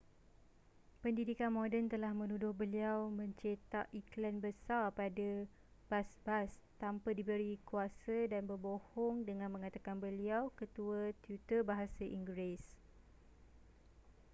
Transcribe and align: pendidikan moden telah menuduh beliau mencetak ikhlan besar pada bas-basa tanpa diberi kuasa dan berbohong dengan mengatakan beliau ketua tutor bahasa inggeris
pendidikan 1.05 1.51
moden 1.57 1.85
telah 1.93 2.09
menuduh 2.21 2.53
beliau 2.61 2.99
mencetak 3.19 3.85
ikhlan 3.99 4.35
besar 4.45 4.85
pada 4.99 5.31
bas-basa 5.89 6.57
tanpa 6.81 7.09
diberi 7.19 7.53
kuasa 7.69 8.17
dan 8.31 8.43
berbohong 8.49 9.17
dengan 9.29 9.49
mengatakan 9.55 9.97
beliau 10.05 10.43
ketua 10.59 11.01
tutor 11.23 11.61
bahasa 11.69 12.01
inggeris 12.17 12.65